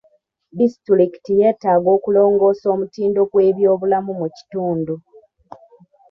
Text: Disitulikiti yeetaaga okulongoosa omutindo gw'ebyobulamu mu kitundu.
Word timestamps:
Disitulikiti 0.57 1.31
yeetaaga 1.41 1.89
okulongoosa 1.97 2.65
omutindo 2.73 3.19
gw'ebyobulamu 3.31 4.11
mu 4.19 4.27
kitundu. 4.35 4.95